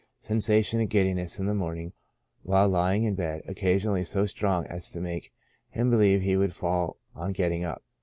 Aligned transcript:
Sensation 0.19 0.81
of 0.81 0.89
giddiness 0.89 1.37
in 1.37 1.45
the 1.45 1.53
morning 1.53 1.93
while 2.41 2.67
lying 2.67 3.03
in 3.03 3.13
bed, 3.13 3.43
occasionally 3.47 4.03
so 4.03 4.25
strong 4.25 4.65
as 4.65 4.89
to 4.89 4.99
makis 4.99 5.29
him 5.69 5.91
believe 5.91 6.23
he 6.23 6.35
would 6.35 6.53
fall 6.53 6.97
on 7.13 7.33
getting 7.33 7.63
up. 7.63 7.83